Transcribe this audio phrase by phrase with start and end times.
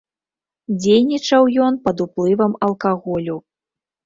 [0.79, 3.37] Дзейнічаў ён пад уплывам алкаголю.